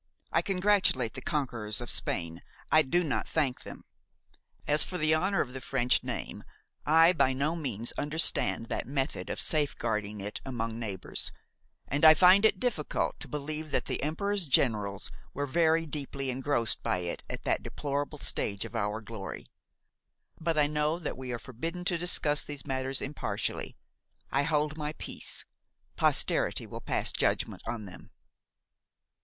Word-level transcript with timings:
I 0.31 0.41
congratulate 0.41 1.13
the 1.13 1.21
conquerors 1.21 1.79
of 1.79 1.87
Spain, 1.91 2.41
I 2.71 2.81
do 2.81 3.03
not 3.03 3.27
thank 3.29 3.61
them. 3.61 3.85
As 4.65 4.83
for 4.83 4.97
the 4.97 5.13
honor 5.13 5.41
of 5.41 5.53
the 5.53 5.61
French 5.61 6.01
name, 6.03 6.43
I 6.87 7.13
by 7.13 7.33
no 7.33 7.55
means 7.55 7.91
understand 7.99 8.65
that 8.65 8.87
method 8.87 9.29
of 9.29 9.39
safeguarding 9.39 10.19
it 10.19 10.41
among 10.43 10.79
neighbors, 10.79 11.31
and 11.87 12.03
I 12.03 12.15
find 12.15 12.45
it 12.45 12.59
difficult 12.59 13.19
to 13.19 13.27
believe 13.27 13.69
that 13.69 13.85
the 13.85 14.01
Emperor's 14.01 14.47
generals 14.47 15.11
were 15.35 15.45
very 15.45 15.85
deeply 15.85 16.31
engrossed 16.31 16.81
by 16.81 17.01
it 17.01 17.21
at 17.29 17.43
that 17.43 17.61
deplorable 17.61 18.17
stage 18.17 18.65
of 18.65 18.75
our 18.75 19.01
glory; 19.01 19.45
but 20.39 20.57
I 20.57 20.65
know 20.65 20.97
that 20.97 21.15
we 21.15 21.31
are 21.31 21.37
forbidden 21.37 21.85
to 21.85 21.97
discuss 21.99 22.41
these 22.41 22.65
matters 22.65 23.03
impartially; 23.03 23.77
I 24.31 24.41
hold 24.41 24.77
my 24.79 24.93
peace, 24.93 25.45
posterity 25.95 26.65
will 26.65 26.81
pass 26.81 27.11
judgment 27.11 27.61
on 27.67 27.85
them. 27.85 28.09